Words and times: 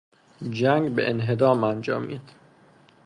جنگ 0.49 0.95
به 0.95 1.09
انهدام 1.09 1.63
انجامید. 1.63 2.21